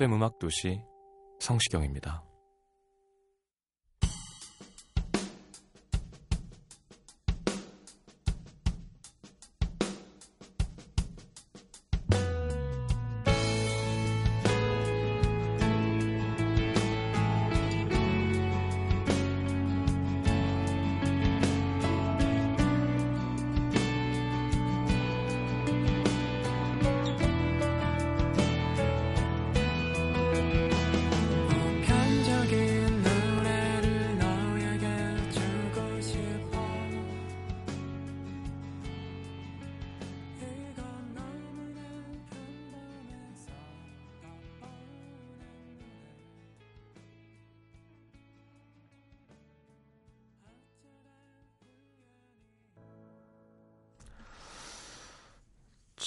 [0.00, 0.82] FM 음악 도시
[1.40, 2.29] 성시경입니다.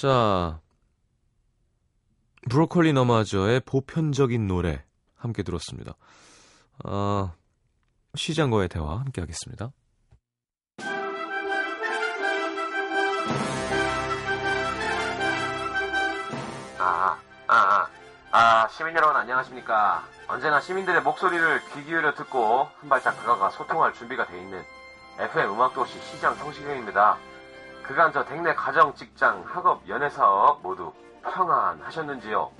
[0.04, 0.60] 자,
[2.50, 4.84] 브로콜리 너마저의 보편적인 노래
[5.16, 5.94] 함께 들었습니다.
[6.84, 7.32] 어,
[8.14, 9.72] 시장과의 대화 함께 하겠습니다.
[16.80, 17.88] 아, 아, 아,
[18.34, 20.06] 아, 시민 여러분 안녕하십니까.
[20.28, 24.66] 언제나 시민들의 목소리를 귀 기울여 듣고 한 발짝 다가가 소통할 준비가 돼 있는
[25.18, 27.18] FM 음악도시 시장 성시경입니다.
[27.84, 32.52] 그간 저 댁내 가정, 직장, 학업, 연애사업 모두 평안하셨는지요?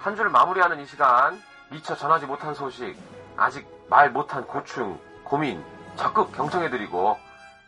[0.00, 2.96] 한줄 마무리하는 이 시간 미처 전하지 못한 소식,
[3.36, 5.62] 아직 말 못한 고충, 고민
[5.96, 7.18] 적극 경청해드리고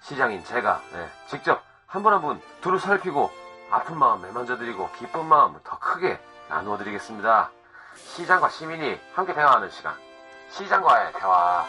[0.01, 3.31] 시장인 제가 네, 직접 한 분 한 분 두루 살피고
[3.71, 6.19] 아픈 마음 매만져드리고 기쁜 마음 더 크게
[6.49, 7.51] 나누어드리겠습니다.
[7.95, 9.95] 시장과 시민이 함께 대화하는 시간.
[10.51, 11.65] 시장과의 대화.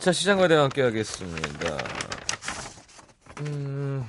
[0.00, 1.76] 자, 시장과의 대화 함께 하겠습니다.
[3.40, 4.02] 음,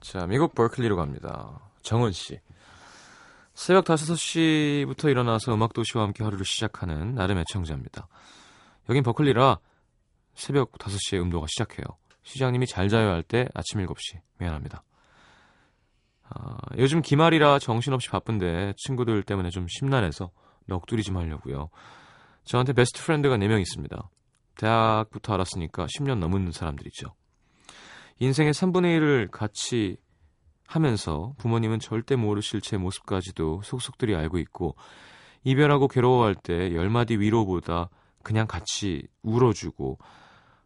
[0.00, 1.60] 자, 미국 버클리로 갑니다.
[1.82, 2.40] 정은 씨.
[3.52, 8.08] 새벽 5시부터 일어나서 음악도시와 함께 하루를 시작하는 나름 애청자입니다.
[8.88, 9.58] 여긴 버클리라
[10.34, 11.84] 새벽 5시에 음도가 시작해요.
[12.22, 14.20] 시장님이 잘 자요 할 때 아침 7시.
[14.38, 14.82] 미안합니다.
[16.28, 20.30] 아, 요즘 기말이라 정신없이 바쁜데 친구들 때문에 좀 심란해서
[20.66, 21.68] 넋두리 좀 하려고요.
[22.44, 24.08] 저한테 best friend가 4명 있습니다.
[24.56, 27.14] 대학부터 알았으니까 10년 넘은 사람들이죠.
[28.18, 29.96] 인생의 3분의 1을 같이
[30.66, 34.74] 하면서 부모님은 절대 모르실 제 모습까지도 속속들이 알고 있고
[35.44, 37.88] 이별하고 괴로워할 때 열마디 위로보다
[38.22, 39.98] 그냥 같이 울어주고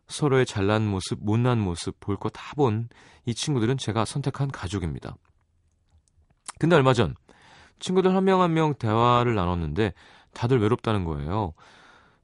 [0.09, 2.89] 서로의 잘난 모습, 못난 모습 볼 거 다 본
[3.27, 5.15] 이 친구들은 제가 선택한 가족입니다.
[6.59, 7.15] 근데 얼마 전
[7.79, 9.93] 친구들 한 명 한명 대화를 나눴는데
[10.33, 11.53] 다들 외롭다는 거예요.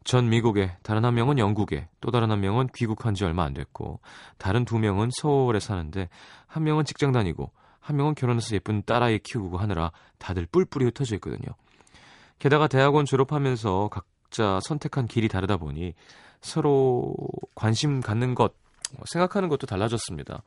[0.07, 3.99] 전 미국에, 다른 한 명은 영국에, 또 다른 한 명은 귀국한 지 얼마 안 됐고,
[4.39, 6.09] 다른 두 명은 서울에 사는데,
[6.47, 7.51] 한 명은 직장 다니고,
[7.81, 11.57] 한 명은 결혼해서 예쁜 딸아이 키우고 하느라 다들 뿔뿔이 흩어져 있거든요.
[12.39, 15.95] 게다가 대학원 졸업하면서 각자 선택한 길이 다르다 보니
[16.41, 17.13] 서로
[17.57, 18.55] 관심 갖는 것,
[19.07, 20.45] 생각하는 것도 달라졌습니다.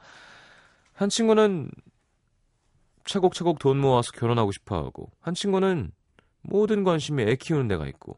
[0.93, 1.69] 한 친구는
[3.03, 5.91] 차곡차곡 돈 모아서 결혼하고 싶어 하고, 한 친구는
[6.43, 8.17] 모든 관심이 애 키우는 데가 있고,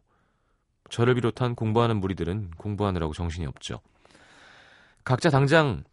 [0.91, 3.79] 저를 비롯한 공부하는 무리들은 공부하느라고 정신이 없죠.
[5.03, 5.83] 각자 당장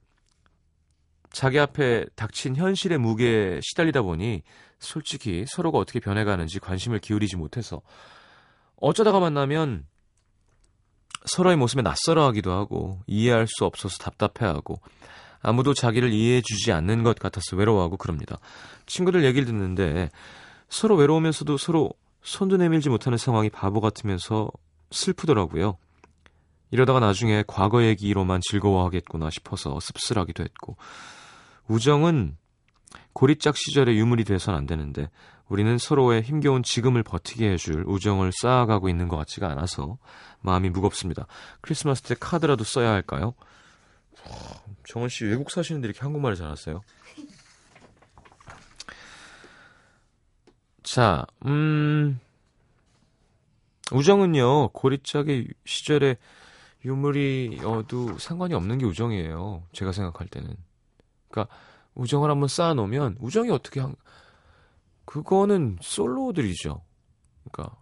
[1.31, 4.43] 자기 앞에 닥친 현실의 무게에 시달리다 보니
[4.81, 7.81] 솔직히 서로가 어떻게 변해가는지 관심을 기울이지 못해서
[8.77, 9.87] 어쩌다가 만나면
[11.27, 14.81] 서로의 모습에 낯설어하기도 하고 이해할 수 없어서 답답해하고
[15.41, 18.39] 아무도 자기를 이해해주지 않는 것 같아서 외로워하고 그럽니다.
[18.87, 20.11] 친구들 얘기를 듣는데
[20.69, 21.93] 서로 외로우면서도 서로
[22.23, 24.51] 손도 내밀지 못하는 상황이 바보 같으면서
[24.91, 25.79] 슬프더라고요.
[26.71, 30.77] 이러다가 나중에 과거 얘기로만 즐거워하겠구나 싶어서 씁쓸하기도 했고
[31.67, 32.37] 우정은
[33.13, 35.11] 고리짝 시절의 유물이 돼선 안 되는데
[35.49, 39.99] 우리는 서로의 힘겨운 지금을 버티게 해줄 우정을 쌓아가고 있는 것 같지가 않아서
[40.41, 41.27] 마음이 무겁습니다.
[41.61, 43.35] 크리스마스 때 카드라도 써야 할까요?
[44.87, 46.81] 정원 씨 외국 사시는데 이렇게 한국말을 잘하세요?
[50.83, 52.19] 자, 음,
[53.93, 56.17] 우정은요, 고리짝의 시절에
[56.85, 59.65] 유물이어도 상관이 없는 게 우정이에요.
[59.73, 60.57] 제가 생각할 때는.
[61.29, 61.55] 그러니까
[61.95, 63.95] 우정을 한번 쌓아놓으면 우정이 어떻게 한
[65.05, 66.83] 그거는 솔로들이죠.
[67.51, 67.77] 그러니까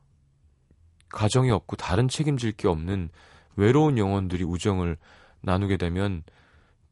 [1.11, 3.11] 가정이 없고 다른 책임질 게 없는
[3.57, 4.97] 외로운 영혼들이 우정을
[5.41, 6.23] 나누게 되면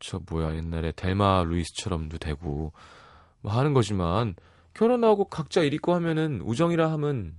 [0.00, 2.72] 저 뭐야 옛날에 델마 루이스처럼도 되고
[3.40, 4.34] 뭐 하는 거지만
[4.74, 7.36] 결혼하고 각자 일 있고 하면은 우정이라 하면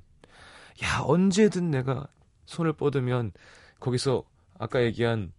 [0.84, 2.08] 야 언제든 내가
[2.46, 3.32] 손을 뻗으면
[3.80, 4.24] 거기서
[4.58, 5.32] 아까 얘기한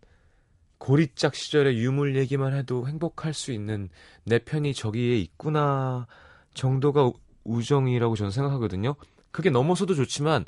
[0.79, 3.89] 고리짝 시절의 유물 얘기만 해도 행복할 수 있는
[4.25, 6.07] 내 편이 저기에 있구나
[6.55, 8.97] 정도가 우- 우정이라고 저는 생각하거든요.
[9.33, 10.45] 그게 넘어서도 좋지만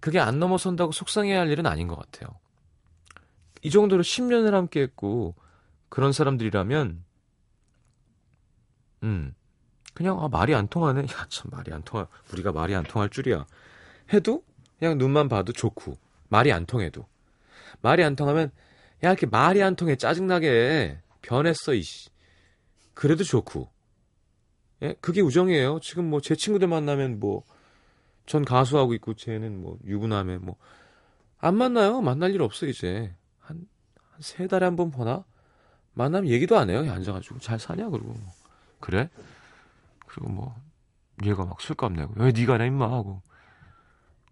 [0.00, 2.38] 그게 안 넘어선다고 속상해야 할 일은 아닌 것 같아요.
[3.62, 5.34] 이 정도로 10년을 함께 했고
[5.88, 7.04] 그런 사람들이라면
[9.02, 9.34] 음
[9.94, 11.02] 그냥 아 말이 안 통하네.
[11.12, 13.46] 야 참 말이 안 통할 우리가 말이 안 통할 줄이야.
[14.12, 14.44] 해도
[14.78, 15.96] 그냥 눈만 봐도 좋고
[16.28, 17.06] 말이 안 통해도.
[17.82, 18.50] 말이 안 통하면
[19.04, 22.10] 야 이렇게 말이 안 통해 짜증나게 변했어 이씨.
[22.94, 23.68] 그래도 좋고.
[24.82, 24.94] 예?
[25.00, 25.80] 그게 우정이에요.
[25.80, 27.44] 지금 뭐 제 친구들 만나면 뭐
[28.26, 30.56] 전 가수하고 있고 쟤는 뭐 유부남에 뭐
[31.40, 32.00] 안 만나요.
[32.02, 33.14] 만날 일 없어 이제.
[33.40, 33.56] 한
[34.12, 35.24] 한 세 달에 한 번 보나?
[35.94, 36.80] 만나면 얘기도 안 해요.
[36.92, 37.38] 앉아가지고.
[37.38, 38.08] 잘 사냐 그러고.
[38.08, 38.32] 뭐.
[38.80, 39.08] 그래?
[40.06, 40.56] 그리고 뭐
[41.24, 42.12] 얘가 막 술값 내고.
[42.16, 42.90] 왜 네가 내 임마?
[42.92, 43.22] 하고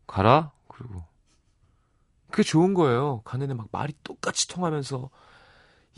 [0.06, 1.04] 가라 그리고
[2.30, 3.22] 그게 좋은 거예요.
[3.22, 5.10] 가는데 막 말이 똑같이 통하면서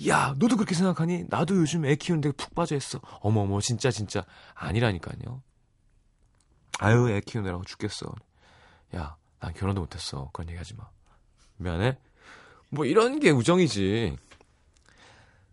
[0.08, 1.25] 야 너도 그렇게 생각하니?
[1.28, 3.00] 나도 요즘 애 키우는데 푹 빠져 있어.
[3.20, 4.25] 어머 어머 진짜 진짜
[4.55, 5.43] 아니라니까요.
[6.78, 8.14] 아유 애 키우느라고 죽겠어.
[8.94, 10.31] 야 난 결혼도 못 했어.
[10.32, 10.88] 그런 얘기 하지 마.
[11.56, 11.99] 미안해.
[12.70, 14.16] 뭐 이런 게 우정이지.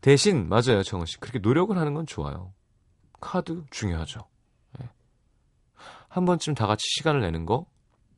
[0.02, 2.54] 대신 맞아요 정은 씨 그렇게 노력을 하는 건 좋아요.
[3.19, 4.28] 카드 중요하죠.
[4.81, 4.90] 예.
[6.10, 7.66] 한 번쯤 다 같이 시간을 내는 거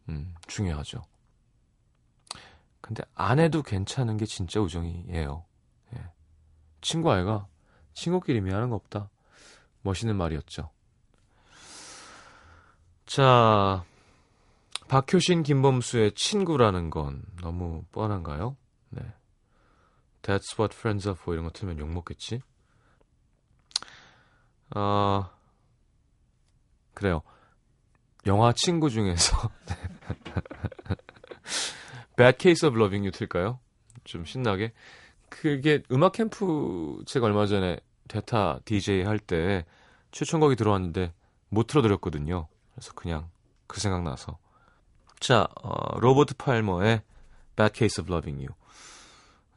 [0.10, 1.04] 음, 중요하죠.
[2.82, 5.44] 근데 안 해도 괜찮은 게 진짜 우정이에요.
[5.96, 6.12] 예.
[6.82, 7.48] 친구 아이가
[7.94, 9.10] 친구끼리 미안한 거 없다.
[9.82, 10.70] 멋있는 말이었죠.
[13.06, 13.84] 자,
[14.88, 18.56] 박효신, 김범수의 친구라는 건 너무 뻔한가요?
[18.90, 19.02] 네.
[20.22, 22.42] That's what friends are for 이런 거 틀면 욕먹겠지?
[24.72, 25.32] 아,
[26.94, 27.22] 그래요.
[28.28, 29.50] 영화 친구 중에서
[32.18, 33.60] Bad Case of Loving You 틀까요?
[34.04, 34.74] 좀 신나게.
[35.30, 39.66] 그게 음악 캠프 제가 얼마 전에 데타 DJ 할 때
[40.12, 41.14] 추천곡이 들어왔는데
[41.50, 42.48] 못 틀어드렸거든요.
[42.74, 43.30] 그래서 그냥
[43.68, 44.38] 그 생각 나서.
[45.20, 47.02] 자, 어, 로버트 팔머의
[47.56, 48.56] Bad Case of Loving You.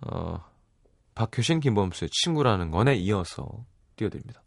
[0.02, 0.44] 어,
[1.14, 3.64] 박효신 김범수의 친구라는 건에 이어서
[3.96, 4.42] 띄워드립니다.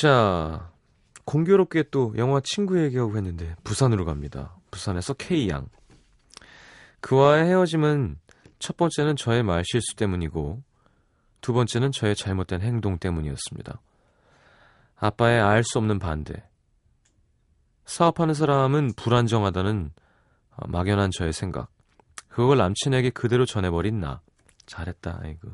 [0.00, 0.72] 자,
[1.26, 4.56] 공교롭게 또 영화 친구 얘기하고 했는데 부산으로 갑니다.
[4.70, 5.66] 부산에서 K양.
[7.02, 8.18] 그와의 헤어짐은
[8.58, 10.62] 첫 번째는 저의 말실수 때문이고
[11.42, 13.78] 두 번째는 저의 잘못된 행동 때문이었습니다.
[14.96, 16.48] 아빠의 알 수 없는 반대.
[17.84, 19.90] 사업하는 사람은 불안정하다는
[20.52, 21.68] 어, 막연한 저의 생각.
[22.28, 24.22] 그걸 남친에게 그대로 전해버린 나.
[24.64, 25.50] 잘했다, 아이고.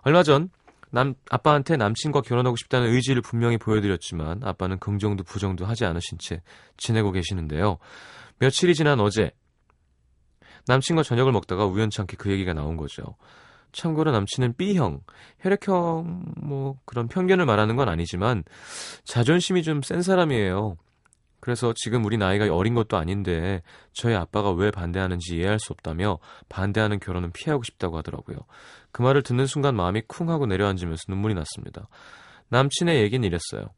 [0.00, 0.48] 얼마 전
[0.90, 6.42] 남, 아빠한테 남친과 결혼하고 싶다는 의지를 분명히 보여드렸지만 아빠는 긍정도 부정도 하지 않으신 채
[6.76, 7.78] 지내고 계시는데요.
[8.38, 9.30] 며칠이 지난 어제
[10.66, 13.16] 남친과 저녁을 먹다가 우연찮게 그 얘기가 나온 거죠.
[13.72, 15.00] 참고로 남친은 B형,
[15.40, 18.42] 혈액형 뭐 그런 편견을 말하는 건 아니지만
[19.04, 20.76] 자존심이 좀 센 사람이에요.
[21.40, 23.62] 그래서 지금 우리 나이가 어린 것도 아닌데
[23.92, 28.38] 저희 아빠가 왜 반대하는지 이해할 수 없다며 반대하는 결혼은 피하고 싶다고 하더라고요.
[28.96, 31.86] 그 말을 듣는 순간 마음이 쿵 하고 내려앉으면서 눈물이 났습니다.
[32.48, 33.68] 남친의 얘기는 이랬어요.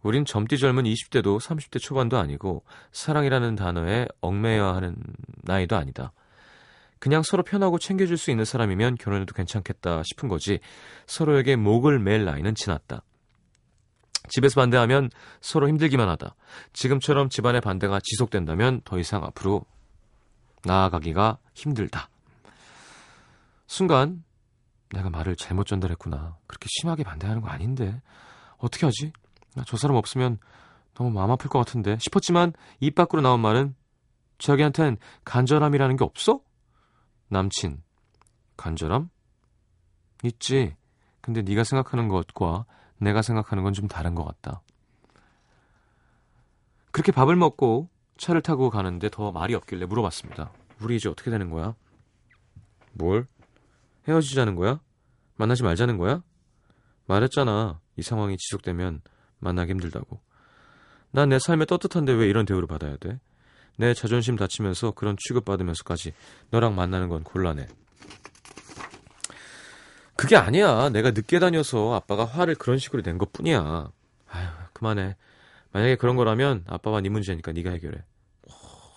[0.00, 4.94] 우린 젊디 젊은 20대도 30대 초반도 아니고 사랑이라는 단어에 얽매여야 하는
[5.42, 6.12] 나이도 아니다.
[7.00, 10.60] 그냥 서로 편하고 챙겨줄 수 있는 사람이면 결혼해도 괜찮겠다 싶은 거지
[11.06, 13.02] 서로에게 목을 맬 나이는 지났다.
[14.28, 16.36] 집에서 반대하면 서로 힘들기만 하다.
[16.72, 19.64] 지금처럼 집안의 반대가 지속된다면 더 이상 앞으로
[20.62, 22.08] 나아가기가 힘들다.
[23.66, 24.22] 순간
[24.92, 26.36] 내가 말을 잘못 전달했구나.
[26.46, 28.00] 그렇게 심하게 반대하는 거 아닌데
[28.58, 29.12] 어떻게 하지?
[29.66, 30.38] 저 사람 없으면
[30.94, 33.74] 너무 마음 아플 것 같은데 싶었지만 입 밖으로 나온 말은
[34.38, 36.40] 저기한텐 간절함이라는 게 없어?
[37.28, 37.82] 남친
[38.56, 39.10] 간절함?
[40.24, 40.76] 있지.
[41.20, 42.64] 근데 네가 생각하는 것과
[42.98, 44.62] 내가 생각하는 건 좀 다른 것 같다.
[46.90, 50.50] 그렇게 밥을 먹고 차를 타고 가는데 더 말이 없길래 물어봤습니다.
[50.80, 51.74] 우리 이제 어떻게 되는 거야?
[52.92, 53.26] 뭘?
[54.08, 54.80] 헤어지자는 거야?
[55.36, 56.22] 만나지 말자는 거야?
[57.06, 57.80] 말했잖아.
[57.96, 59.02] 이 상황이 지속되면
[59.38, 60.20] 만나기 힘들다고.
[61.10, 63.18] 난 내 삶에 떳떳한데 왜 이런 대우를 받아야 돼?
[63.76, 66.12] 내 자존심 다치면서 그런 취급받으면서까지
[66.50, 67.66] 너랑 만나는 건 곤란해.
[70.16, 70.88] 그게 아니야.
[70.88, 73.90] 내가 늦게 다녀서 아빠가 화를 그런 식으로 낸 것 뿐이야.
[74.30, 75.16] 아휴, 그만해.
[75.72, 78.02] 만약에 그런 거라면 아빠와 네 문제니까 네가 해결해.
[78.48, 78.52] 오,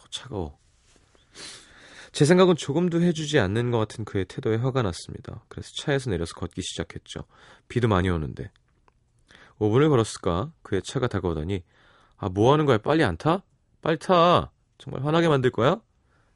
[0.09, 0.57] 차가워.
[2.11, 5.43] 제 생각은 조금도 해주지 않는 것 같은 그의 태도에 화가 났습니다.
[5.47, 7.23] 그래서 차에서 내려서 걷기 시작했죠.
[7.69, 8.51] 비도 많이 오는데.
[9.59, 10.51] 5분을 걸었을까?
[10.61, 11.63] 그의 차가 다가오더니
[12.17, 12.77] 아, 뭐 하는 거야?
[12.79, 13.43] 빨리 안 타?
[13.81, 14.51] 빨리 타.
[14.77, 15.79] 정말 화나게 만들 거야?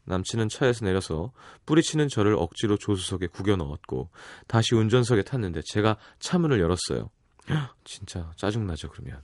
[0.05, 1.31] 남친은 차에서 내려서
[1.65, 4.09] 뿌리치는 저를 억지로 조수석에 구겨 넣었고
[4.47, 7.09] 다시 운전석에 탔는데 제가 차문을 열었어요.
[7.83, 9.21] 진짜 짜증나죠 그러면.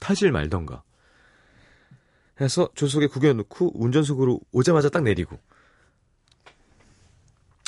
[0.00, 0.82] 타질 말던가.
[2.40, 5.38] 해서 조수석에 구겨 넣고 운전석으로 오자마자 딱 내리고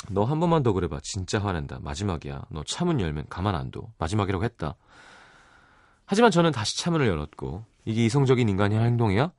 [0.09, 4.43] 너 한 번만 더 그래봐 진짜 화낸다 마지막이야 너 차문 열면 가만 안 둬 마지막이라고
[4.43, 4.75] 했다
[6.05, 9.31] 하지만 저는 다시 차문을 열었고 이게 이성적인 인간이 할 행동이야?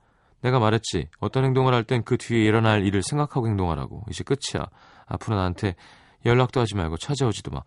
[0.43, 1.09] 내가 말했지.
[1.21, 4.05] 어떤 행동을 할 땐 그 뒤에 일어날 일을 생각하고 행동하라고.
[4.11, 4.67] 이제 끝이야.
[5.07, 5.77] 앞으로 나한테
[6.25, 7.63] 연락도 하지 말고 찾아오지도 마.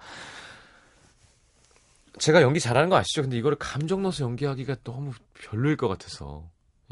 [2.20, 3.22] 제가 연기 잘하는 거 아시죠?
[3.22, 6.44] 근데 이거를 감정 넣어서 연기하기가 너무 별로일 것 같아서.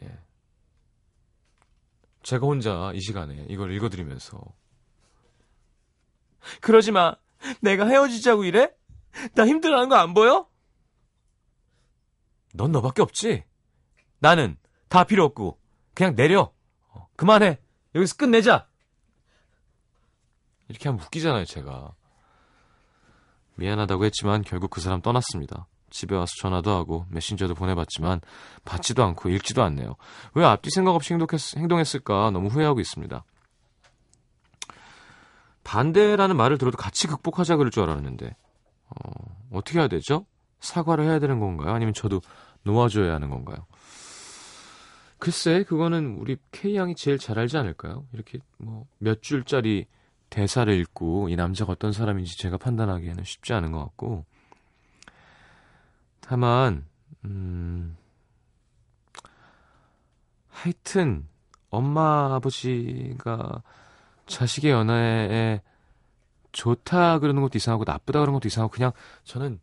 [0.04, 0.18] 예.
[2.28, 4.38] 제가 혼자 이 시간에 이걸 읽어드리면서.
[6.60, 7.16] 그러지 마.
[7.62, 8.70] 내가 헤어지자고 이래?
[9.34, 10.50] 나 힘들어하는 거 안 보여?
[12.54, 13.46] 넌 너밖에 없지?
[14.20, 14.58] 나는
[14.90, 15.58] 다 필요 없고
[15.94, 16.52] 그냥 내려.
[16.90, 17.62] 어, 그만해.
[17.96, 18.68] 여기서 끝내자.
[20.68, 21.96] 이렇게 하면 웃기잖아요, 제가.
[23.56, 25.66] 미안하다고 했지만 결국 그 사람 떠났습니다.
[25.90, 28.22] 집에 와서 전화도 하고 메신저도 보내봤지만
[28.66, 29.96] 받지도 않고 읽지도 않네요.
[30.34, 33.24] 왜 앞뒤 생각 없이 행동했, 을까 너무 후회하고 있습니다.
[35.64, 38.36] 반대라는 말을 들어도 같이 극복하자 그럴 줄 알았는데
[38.90, 39.12] 어,
[39.52, 40.26] 어떻게 해야 되죠?
[40.60, 41.74] 사과를 해야 되는 건가요?
[41.74, 42.22] 아니면 저도
[42.64, 43.66] 놓아줘야 하는 건가요?
[45.20, 48.06] 글쎄, 그거는 우리 K양이 제일 잘 알지 않을까요?
[48.14, 49.88] 이렇게 뭐 몇 줄짜리
[50.30, 54.26] 대사를 읽고 이 남자가 어떤 사람인지 제가 판단하기에는 쉽지 않은 것 같고.
[56.28, 56.86] 다만,
[57.24, 57.96] 음,
[60.50, 61.26] 하여튼,
[61.70, 63.64] 엄마, 아버지가
[64.26, 65.62] 자식의 연애에
[66.52, 68.92] 좋다 그러는 것도 이상하고 나쁘다 그러는 것도 이상하고 그냥
[69.24, 69.62] 저는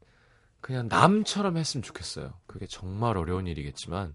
[0.62, 2.32] 그냥 남처럼 했으면 좋겠어요.
[2.46, 4.14] 그게 정말 어려운 일이겠지만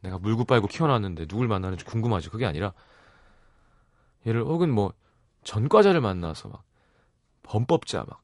[0.00, 2.32] 내가 물고 빨고 키워놨는데 누굴 만나는지 궁금하죠.
[2.32, 2.72] 그게 아니라
[4.26, 4.92] 얘를 혹은 뭐
[5.44, 6.64] 전과자를 만나서 막
[7.44, 8.20] 범법자 막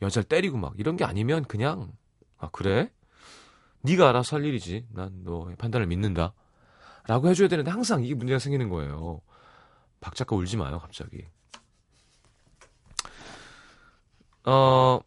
[0.00, 1.92] 여자를 때리고 막 이런 게 아니면 그냥
[2.38, 2.90] 아 그래?
[3.82, 4.86] 네가 알아서 할 일이지.
[4.92, 6.34] 난 너의 판단을 믿는다.
[7.06, 9.20] 라고 해줘야 되는데 항상 이게 문제가 생기는 거예요.
[10.00, 11.24] 박 작가 울지 마요 갑자기.
[14.44, 15.00] 어,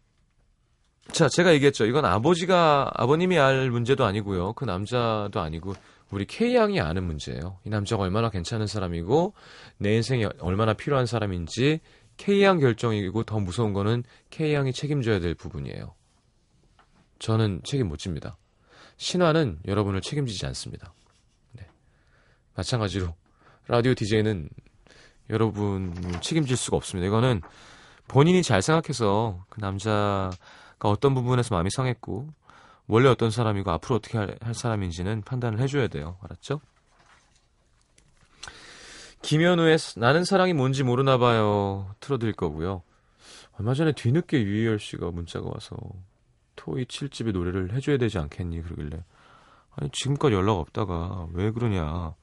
[1.12, 1.86] 자, 제가 얘기했죠.
[1.86, 4.54] 이건 아버지가, 아버님이 알 문제도 아니고요.
[4.54, 5.74] 그 남자도 아니고,
[6.12, 7.60] 우리 K양이 아는 문제예요.
[7.66, 9.34] 이 남자가 얼마나 괜찮은 사람이고
[9.78, 11.82] 내 인생에 얼마나 필요한 사람인지
[12.18, 15.94] K양 결정이고 더 무서운 거는 K양이 책임져야 될 부분이에요.
[17.20, 18.38] 저는 책임 못 집니다.
[18.98, 20.94] 신화는 여러분을 책임지지 않습니다.
[21.54, 21.68] 네.
[22.56, 23.14] 마찬가지로
[23.68, 24.50] 라디오 DJ는
[25.30, 27.08] 여러분을 책임질 수가 없습니다.
[27.08, 27.42] 이거는
[28.08, 30.32] 본인이 잘 생각해서 그 남자가
[30.80, 32.28] 어떤 부분에서 마음이 상했고
[32.88, 36.18] 원래 어떤 사람이고 앞으로 어떻게 할, 할 사람인지는 판단을 해줘야 돼요.
[36.24, 36.60] 알았죠?
[39.22, 41.94] 김현우의 나는 사랑이 뭔지 모르나 봐요.
[42.00, 42.82] 틀어드릴 거고요.
[43.60, 45.76] 얼마 전에 뒤늦게 유희열 씨가 문자가 와서
[46.60, 48.62] 토이 7집의 노래를 해줘야 되지 않겠니?
[48.64, 49.02] 그러길래
[49.78, 52.16] 아니 지금까지 연락 없다가 왜 그러냐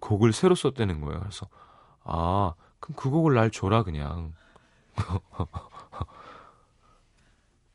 [0.00, 1.20] 곡을 새로 썼다는 거예요.
[1.20, 1.48] 그래서
[2.04, 4.34] 아 그럼 그 곡을 날 줘라 그냥.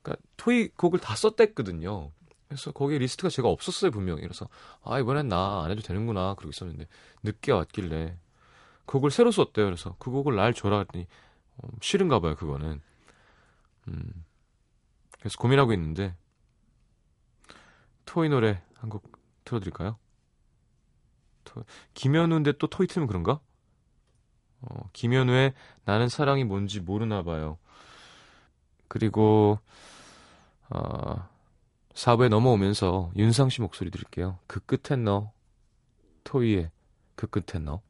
[0.04, 2.12] 그러니까 토이 곡을 다 썼댔거든요.
[2.48, 4.22] 그래서 거기에 리스트가 제가 없었어요 분명히.
[4.22, 4.48] 그래서
[4.84, 6.88] 아 이번엔 나 안 해도 되는구나 그러고 있었는데
[7.24, 8.18] 늦게 왔길래
[8.86, 9.66] 그 곡을 새로 썼대요.
[9.66, 11.08] 그래서 그 곡을 날 줘라 했더니
[11.58, 12.82] 어, 싫은가 봐요 그거는.
[13.88, 14.26] 음.
[15.26, 16.16] 그래서 고민하고 있는데
[18.06, 19.12] 토이 노래 한 곡
[19.44, 19.98] 틀어드릴까요?
[21.46, 21.64] 토...
[21.96, 23.40] 김현우인데 또 토이 틀면 그런가?
[24.62, 27.58] 어, 김현우의 나는 사랑이 뭔지 모르나 봐요.
[28.88, 29.58] 그리고
[30.70, 31.28] 어,
[31.96, 34.38] 4부에 넘어오면서 윤상 씨 목소리 들을게요.
[34.46, 35.32] 그 끝엔 너
[36.24, 36.70] 토이의
[37.16, 37.82] 그 끝엔 너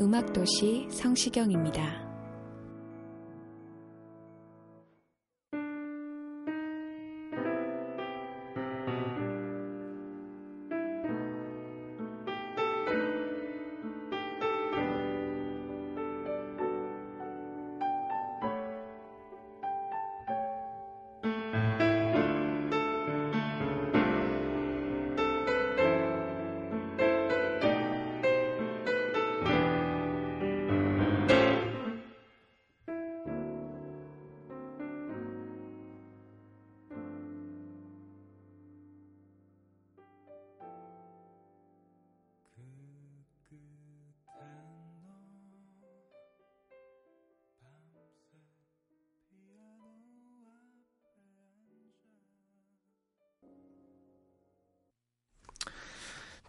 [0.00, 2.13] 음악도시 성시경입니다.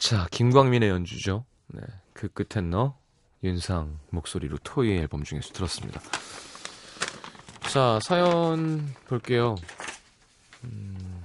[0.05, 1.45] 자, 김광민의 연주죠.
[1.65, 1.81] 네,
[2.13, 2.95] 그 끝엔 너
[3.43, 5.99] 윤상 목소리로 토이 앨범 중에서 들었습니다.
[7.71, 9.55] 자, 사연 볼게요.
[10.63, 11.23] 음.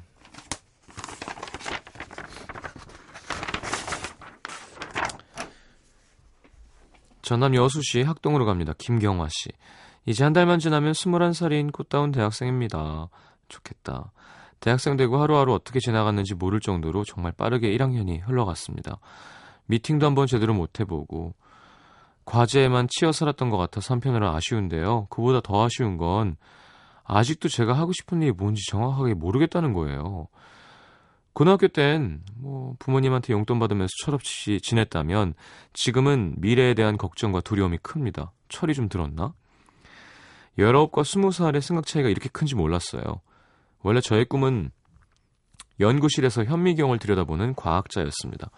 [7.21, 8.73] 전남 여수시 학동으로 갑니다.
[8.79, 9.51] 김경화 씨.
[10.07, 13.11] 이제 한 달만 지나면 21살인 꽃다운 대학생입니다.
[13.49, 14.11] 좋겠다.
[14.61, 18.99] 대학생 되고 하루하루 어떻게 지나갔는지 모를 정도로 정말 빠르게 1학년이 흘러갔습니다.
[19.67, 21.35] 미팅도 한번 제대로 못 해보고
[22.27, 25.07] 과제에만 치여 살았던 것 같아서 한편으로 아쉬운데요.
[25.11, 26.37] 그보다 더 아쉬운 건
[27.05, 30.29] 아직도 제가 하고 싶은 일이 뭔지 정확하게 모르겠다는 거예요.
[31.33, 35.35] 고등학교 땐 뭐 부모님한테 용돈 받으면서 철없이 지냈다면
[35.73, 38.33] 지금은 미래에 대한 걱정과 두려움이 큽니다.
[38.49, 39.35] 철이 좀 들었나?
[40.59, 43.21] 19과 20살의 생각 차이가 이렇게 큰지 몰랐어요.
[43.83, 44.71] 원래 저의 꿈은
[45.79, 48.51] 연구실에서 현미경을 들여다보는 과학자였습니다.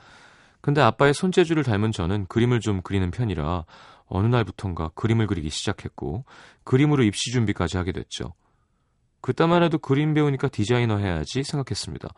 [0.61, 3.65] 근데 아빠의 손재주를 닮은 저는 그림을 좀 그리는 편이라
[4.07, 6.25] 어느 날부턴가 그림을 그리기 시작했고
[6.65, 8.35] 그림으로 입시 준비까지 하게 됐죠.
[9.21, 12.09] 그때만 해도 그림 배우니까 디자이너 해야지 생각했습니다.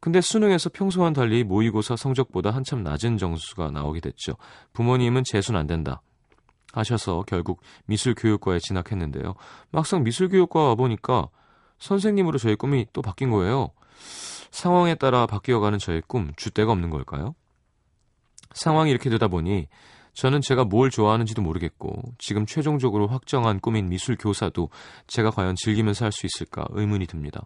[0.00, 4.34] 근데 수능에서 평소와는 달리 모의고사 성적보다 한참 낮은 점수가 나오게 됐죠.
[4.74, 6.02] 부모님은 재수는 안 된다
[6.74, 9.34] 하셔서 결국 미술교육과에 진학했는데요.
[9.70, 11.28] 막상 미술교육과 와보니까
[11.78, 13.70] 선생님으로 저의 꿈이 또 바뀐 거예요.
[14.50, 17.34] 상황에 따라 바뀌어가는 저의 꿈, 주대가 없는 걸까요?
[18.52, 19.66] 상황이 이렇게 되다 보니
[20.12, 24.70] 저는 제가 뭘 좋아하는지도 모르겠고 지금 최종적으로 확정한 꿈인 미술 교사도
[25.08, 27.44] 제가 과연 즐기면서 할 수 있을까 의문이 듭니다.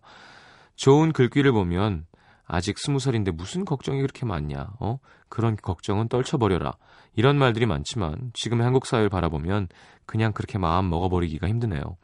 [0.76, 2.04] 좋은 글귀를 보면
[2.46, 4.68] 아직 스무 살인데 무슨 걱정이 그렇게 많냐?
[4.80, 4.98] 어?
[5.28, 6.72] 그런 걱정은 떨쳐버려라.
[7.14, 9.68] 이런 말들이 많지만 지금의 한국 사회를 바라보면
[10.06, 11.96] 그냥 그렇게 마음 먹어버리기가 힘드네요.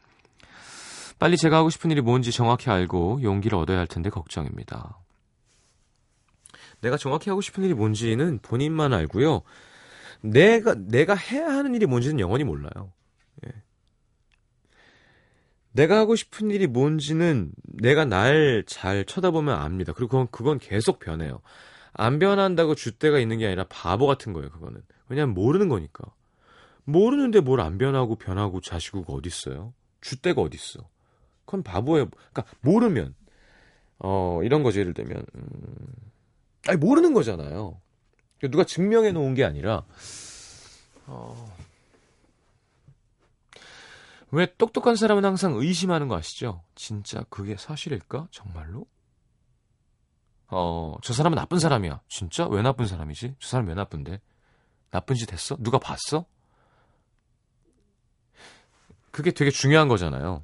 [1.19, 4.99] 빨리 제가 하고 싶은 일이 뭔지 정확히 알고 용기를 얻어야 할 텐데 걱정입니다.
[6.81, 9.41] 내가 정확히 하고 싶은 일이 뭔지는 본인만 알고요.
[10.21, 12.93] 내가 내가 해야 하는 일이 뭔지는 영원히 몰라요.
[13.47, 13.51] 예.
[15.71, 19.93] 내가 하고 싶은 일이 뭔지는 내가 날 잘 쳐다보면 압니다.
[19.93, 21.41] 그리고 그건, 그건 계속 변해요.
[21.93, 24.81] 안 변한다고 줏대가 있는 게 아니라 바보 같은 거예요, 그거는.
[25.09, 26.03] 왜냐면 모르는 거니까.
[26.85, 29.73] 모르는데 뭘 안 변하고 변하고 자시고가 어딨어요?
[30.01, 30.87] 줏대가 어딨어?
[31.45, 32.09] 그건 바보예요.
[32.09, 33.15] 그러니까 모르면
[33.99, 34.79] 어 이런 거죠.
[34.79, 35.87] 예를 들면 음,
[36.67, 37.79] 아니 모르는 거잖아요.
[38.41, 39.85] 누가 증명해 놓은 게 아니라
[41.07, 41.55] 어,
[44.31, 46.63] 왜 똑똑한 사람은 항상 의심하는 거 아시죠?
[46.75, 48.27] 진짜 그게 사실일까?
[48.31, 48.85] 정말로?
[50.47, 52.01] 어, 저 사람은 나쁜 사람이야.
[52.07, 52.47] 진짜?
[52.47, 53.35] 왜 나쁜 사람이지?
[53.39, 54.19] 저 사람 왜 나쁜데?
[54.91, 55.55] 나쁜 짓 했어?
[55.59, 56.25] 누가 봤어?
[59.11, 60.43] 그게 되게 중요한 거잖아요.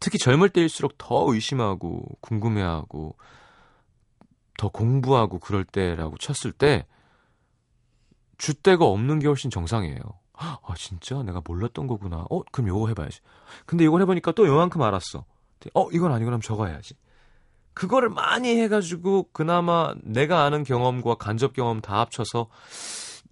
[0.00, 3.16] 특히 젊을 때일수록 더 의심하고 궁금해하고
[4.56, 6.86] 더 공부하고 그럴 때라고 쳤을 때
[8.38, 10.00] 줏대가 없는 게 훨씬 정상이에요.
[10.32, 12.24] 아 진짜 내가 몰랐던 거구나.
[12.30, 13.20] 어 그럼 요거 해봐야지.
[13.66, 15.24] 근데 이걸 해보니까 또 요만큼 알았어.
[15.74, 16.94] 어 이건 아니고 그럼 저거 해야지.
[17.74, 22.48] 그거를 많이 해가지고 그나마 내가 아는 경험과 간접 경험 다 합쳐서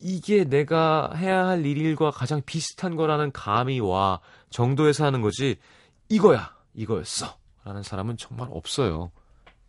[0.00, 5.56] 이게 내가 해야 할 일일과 가장 비슷한 거라는 감이 와 정도에서 하는 거지
[6.08, 9.10] 이거야 이거였어 라는 사람은 정말 없어요.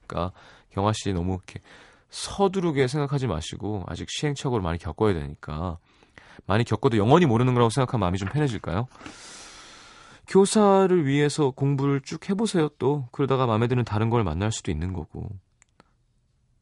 [0.05, 0.33] 그러니까
[0.71, 1.61] 경화 씨 너무 이렇게
[2.09, 5.77] 서두르게 생각하지 마시고 아직 시행착오를 많이 겪어야 되니까
[6.45, 8.87] 많이 겪어도 영원히 모르는 거라고 생각하면 마음이 좀 편해질까요?
[10.27, 15.29] 교사를 위해서 공부를 쭉 해보세요 또 그러다가 마음에 드는 다른 걸 만날 수도 있는 거고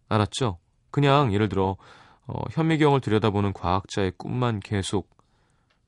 [0.10, 0.58] 알았죠?
[0.90, 1.78] 그냥 예를 들어
[2.28, 5.10] 어, 현미경을 들여다보는 과학자의 꿈만 계속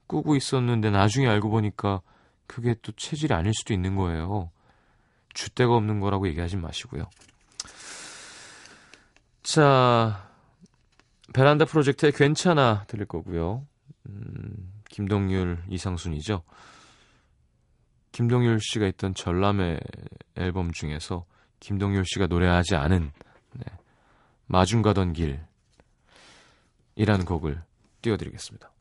[0.08, 2.02] 꾸고 있었는데 나중에 알고 보니까
[2.50, 4.50] 그게 또 체질이 아닐 수도 있는 거예요.
[5.36, 7.04] 줏대가 없는 거라고 얘기하지 마시고요.
[9.44, 10.28] 자,
[11.32, 13.68] 베란다 프로젝트의 괜찮아 들을 거고요.
[14.08, 16.42] 음, 김동률, 이상순이죠.
[18.14, 19.80] 김동률 씨가 있던 전람회
[20.36, 21.26] 앨범 중에서
[21.60, 23.12] 김동률 씨가 노래하지 않은
[23.54, 23.66] 네,
[24.48, 25.46] 마중 가던 길이라는
[27.28, 27.62] 곡을
[28.02, 28.72] 띄워드리겠습니다.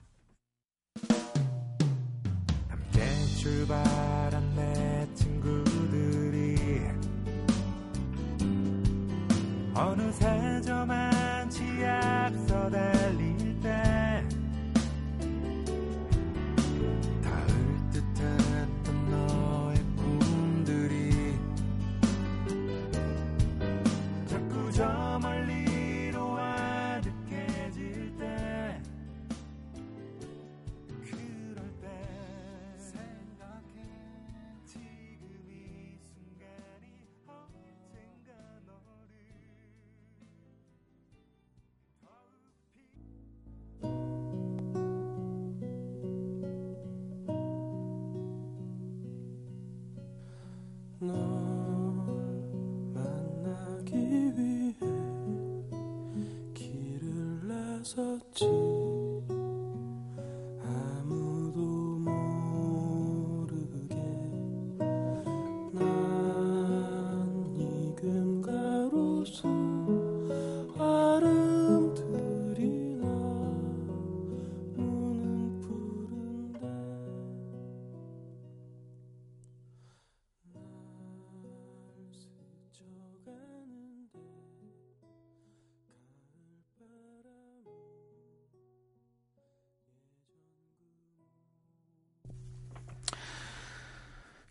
[3.48, 4.07] 함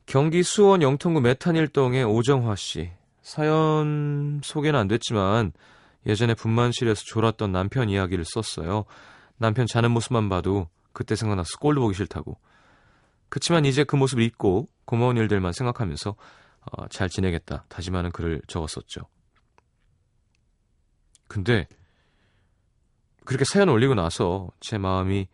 [0.08, 2.92] 경기 수원 영통구 메탄일동의 오정화 씨.
[3.22, 5.52] 사연 소개는 안 됐지만
[6.06, 8.86] 예전에 분만실에서 졸았던 남편 이야기를 썼어요.
[9.36, 12.40] 남편 자는 모습만 봐도 그때 생각나서 꼴도 보기 싫다고.
[13.28, 16.16] 그치만 이제 그 모습을 잊고 고마운 일들만 생각하면서
[16.72, 19.02] 어, 잘 지내겠다 다짐하는 글을 적었었죠.
[21.28, 21.68] 근데
[23.26, 25.28] 그렇게 사연 올리고 나서 제 마음이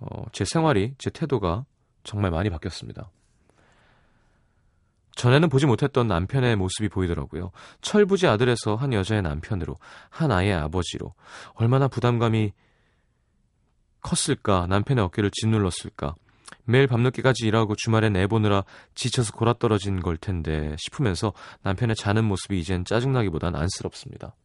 [0.00, 1.64] 어, 제 생활이 제 태도가
[2.02, 3.12] 정말 많이 바뀌었습니다.
[5.18, 7.50] 전에는 보지 못했던 남편의 모습이 보이더라고요.
[7.80, 9.76] 철부지 아들에서 한 여자의 남편으로,
[10.10, 11.12] 한 아이의 아버지로,
[11.54, 12.52] 얼마나 부담감이
[14.00, 14.68] 컸을까?
[14.68, 16.14] 남편의 어깨를 짓눌렀을까?
[16.64, 18.62] 매일 밤늦게까지 일하고 주말에 내보느라
[18.94, 24.36] 지쳐서 골아떨어진 걸 텐데 싶으면서 남편의 자는 모습이 이젠 짜증나기보단 안쓰럽습니다.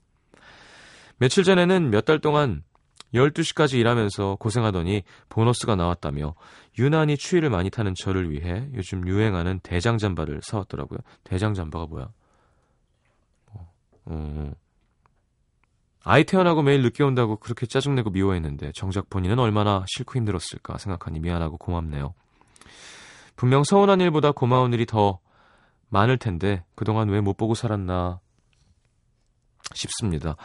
[1.18, 2.64] 며칠 전에는 몇 달 동안
[3.13, 6.36] 12시까지 일하면서 고생하더니 보너스가 나왔다며
[6.80, 10.99] 유난히 추위를 많이 타는 저를 위해 요즘 유행하는 대장 잠바를 사왔더라고요.
[11.23, 12.10] 대장 잠바가 뭐야?
[13.54, 13.71] 어,
[14.06, 14.52] 어.
[16.06, 21.58] 아이 태어나고 매일 늦게 온다고 그렇게 짜증내고 미워했는데 정작 본인은 얼마나 싫고 힘들었을까 생각하니 미안하고
[21.58, 22.13] 고맙네요.
[23.36, 25.19] 분명 서운한 일보다 고마운 일이 더
[25.89, 28.19] 많을 텐데 그동안 왜 못 보고 살았나
[29.76, 30.36] 싶습니다.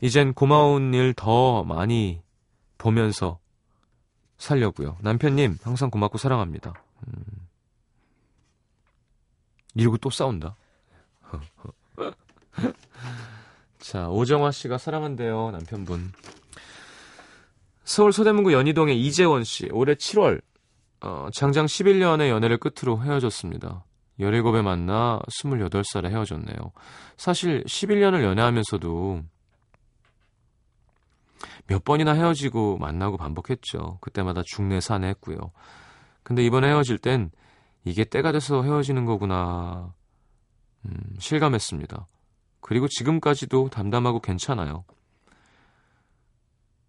[0.00, 2.22] 이젠 고마운 일 더 많이
[2.78, 3.38] 보면서
[4.38, 4.96] 살려고요.
[5.02, 6.72] 남편님 항상 고맙고 사랑합니다.
[7.06, 7.24] 음.
[9.74, 10.56] 이러고 또 싸운다.
[13.78, 16.12] 자, 오정화 씨가 사랑한대요, 남편분.
[17.84, 20.40] 서울 서대문구 연희동의 이재원 씨, 올해 7월,
[21.02, 23.84] 어, 장장 11년의 연애를 끝으로 헤어졌습니다.
[24.18, 26.56] 17에 만나 28살에 헤어졌네요.
[27.16, 29.22] 사실 11년을 연애하면서도
[31.70, 33.98] 몇 번이나 헤어지고 만나고 반복했죠.
[34.00, 35.38] 그때마다 중내산해 했고요.
[36.24, 37.30] 근데 이번에 헤어질 땐
[37.84, 39.94] 이게 때가 돼서 헤어지는 거구나,
[40.84, 42.08] 음, 실감했습니다.
[42.60, 44.84] 그리고 지금까지도 담담하고 괜찮아요.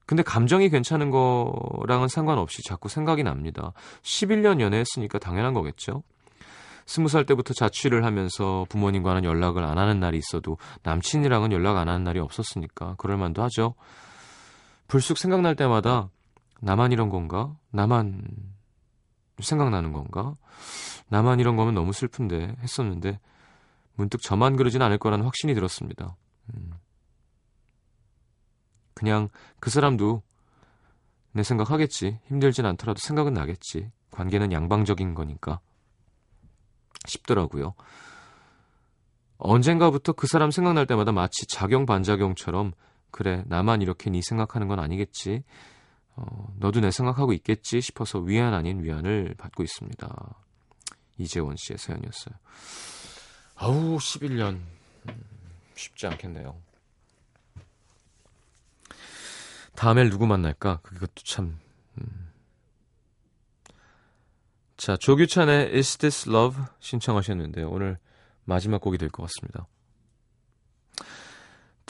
[0.07, 3.73] 근데 감정이 괜찮은 거랑은 상관없이 자꾸 생각이 납니다.
[4.01, 6.01] 11년 연애했으니까 당연한 거겠죠?
[6.85, 12.19] 20살 때부터 자취를 하면서 부모님과는 연락을 안 하는 날이 있어도 남친이랑은 연락 안 하는 날이
[12.19, 13.75] 없었으니까 그럴 만도 하죠.
[14.91, 16.09] 불쑥 생각날 때마다
[16.59, 17.57] 나만 이런 건가?
[17.69, 18.27] 나만
[19.39, 20.35] 생각나는 건가?
[21.07, 23.21] 나만 이런 거면 너무 슬픈데 했었는데
[23.93, 26.17] 문득 저만 그러진 않을 거라는 확신이 들었습니다.
[26.53, 26.73] 음.
[28.93, 29.29] 그냥
[29.61, 30.23] 그 사람도
[31.31, 32.19] 내 생각하겠지.
[32.25, 33.93] 힘들진 않더라도 생각은 나겠지.
[34.11, 35.61] 관계는 양방적인 거니까.
[37.05, 37.75] 싶더라고요.
[39.37, 42.73] 언젠가부터 그 사람 생각날 때마다 마치 작용 반작용처럼
[43.11, 45.43] 그래 나만 이렇게 네 생각하는 건 아니겠지.
[46.15, 50.35] 어, 너도 내 생각하고 있겠지 싶어서 위안 아닌 위안을 받고 있습니다.
[51.17, 52.35] 이재원 씨의 사연이었어요.
[53.55, 54.59] 아우 11년
[55.07, 55.23] 음,
[55.75, 56.55] 쉽지 않겠네요.
[59.75, 60.79] 다음에 누구 만날까?
[60.81, 61.59] 그것도 참.
[61.97, 62.31] 음.
[64.77, 67.69] 자 조규찬의 Is This Love 신청하셨는데요.
[67.69, 67.97] 오늘
[68.45, 69.67] 마지막 곡이 될 것 같습니다.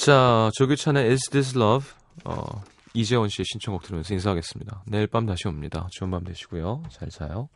[0.04, 1.88] 자 조규찬의 Is This Love
[2.26, 2.64] 어,
[2.96, 4.82] 이재원 씨의 신청곡 들으면서 인사하겠습니다.
[4.88, 5.86] 내일 밤 다시 옵니다.
[5.92, 6.82] 좋은 밤 되시고요.
[6.90, 7.50] 잘 자요.